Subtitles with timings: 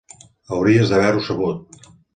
[0.55, 1.83] Hauries d'haver-ho sabut.